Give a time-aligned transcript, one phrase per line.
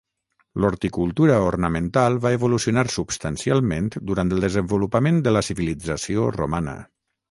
[0.63, 6.81] L'horticultura ornamental va evolucionar substancialment durant el desenvolupament de la civilització romana.